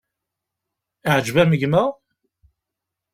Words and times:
Iεǧeb-am 1.11 1.51
gma? 1.61 1.83